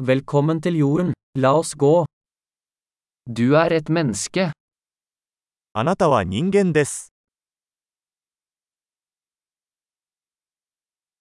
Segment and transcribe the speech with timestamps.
[0.00, 2.06] Velkommen til jorden, la oss gå.
[3.28, 4.50] Du er et menneske.
[5.74, 7.12] あなたは人間です。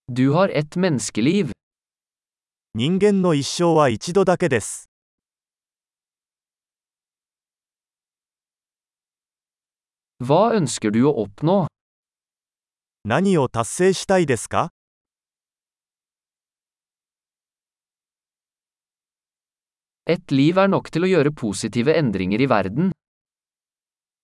[0.08, 1.52] Du har ett menneskeliv.
[2.74, 4.88] 人間の一生は一度だけです。
[10.24, 11.68] Hva ønsker du å oppnå?
[13.04, 14.70] 何を達成したいですか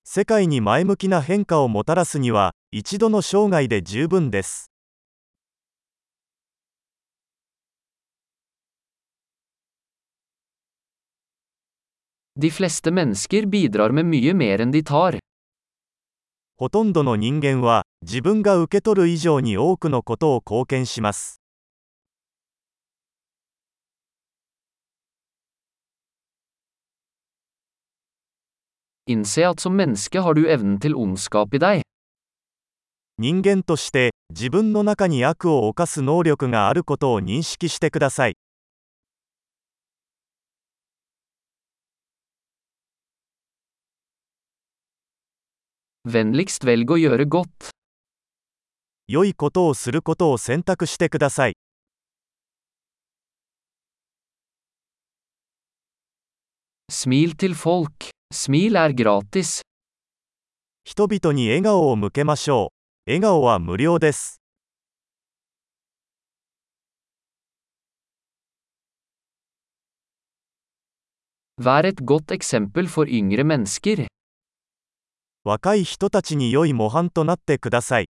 [0.04, 4.72] 世界に前向きな変化をもたらすには一度の生涯で十分です。
[16.58, 21.45] ほとんどの人間は自分が受け取る以上に多くのことを貢献します。
[29.08, 31.81] Innse at som menneske har du evnen til ondskap i deg.
[33.20, 38.36] 人間として、自分の中に悪を犯す能力があることを認識してください。
[46.08, 47.70] Vennligst velg å gjøre godt.
[49.08, 51.53] 良いことをすることを選択してください。
[56.89, 58.14] Smil til folk.
[58.36, 59.61] Smil er gratis.
[60.83, 62.73] 人々に笑顔を向けましょ
[63.08, 63.09] う。
[63.09, 64.42] 笑顔は無料です。
[71.58, 74.08] Vær et godt eksempel for yngre mennesker.
[75.45, 78.09] 若い人たちに良い模範となってください。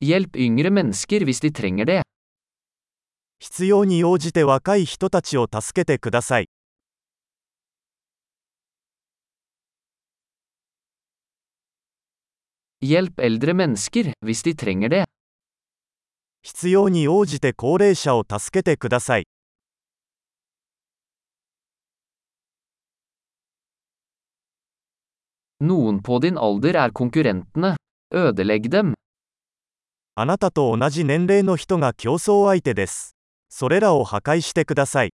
[0.00, 2.03] Hjelp yngre mennesker hvis de trenger det.
[3.38, 6.48] 必要に応じて若い人たちを助けてください。
[16.42, 19.26] 必要に応じて高齢者を助けてください。
[25.60, 27.76] Noen på din alder er konkurrentene.
[28.12, 28.94] Ødelegg dem.
[30.16, 33.13] あなたと同じ年齢の人が競争相手です。
[33.56, 35.10] それらを破壊してください。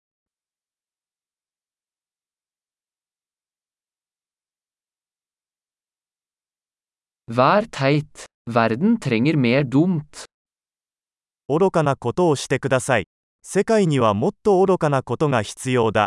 [11.48, 13.08] 愚かなことをしてください。
[13.42, 16.06] 世界にはもっと愚かなことが必要だ。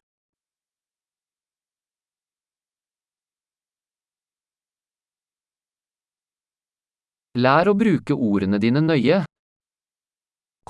[7.34, 9.26] Lær å bruke ordene dine.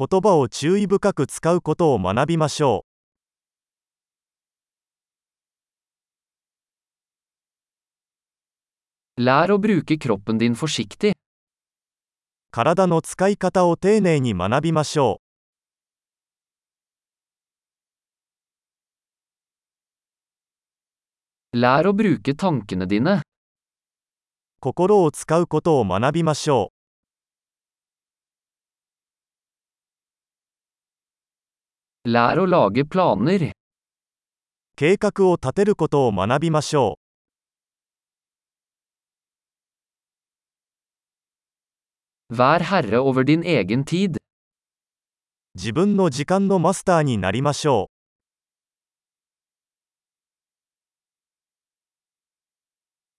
[0.00, 2.86] 言葉を注意深く使うことを学びましょ.
[11.10, 11.12] う。
[12.50, 15.20] 体の使い方を丁寧に学びましょ
[21.52, 23.18] Lær å bruke tankene dine.
[23.18, 23.22] う。
[24.60, 26.72] 心を使うことを学びましょ
[32.06, 33.50] Lær å lage planer.
[33.50, 33.52] う。
[34.74, 36.96] 計画を立てることを学びましょ
[42.30, 44.16] Vær herre over din egen tid.
[44.16, 44.18] う。
[45.54, 47.90] 自分の時間のマスターになりましょ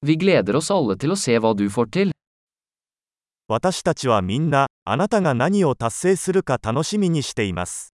[0.02, 2.10] Vi gleder oss alle til å se hva du får til.
[2.10, 2.12] う。
[3.48, 7.91] 私たちはみんな、あなたが何を達成するか楽しみにしています。